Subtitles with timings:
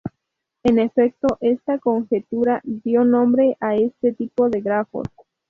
[0.63, 5.05] En efecto, esta conjetura dio nombre a este tipo de grafos.